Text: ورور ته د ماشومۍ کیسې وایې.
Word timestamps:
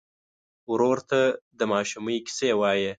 ورور 0.71 0.99
ته 1.09 1.19
د 1.59 1.61
ماشومۍ 1.73 2.17
کیسې 2.25 2.49
وایې. 2.59 2.89